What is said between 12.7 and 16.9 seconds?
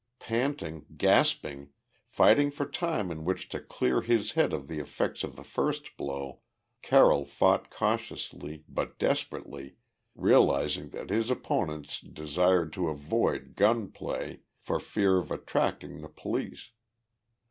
to avoid gun play for fear of attracting the police.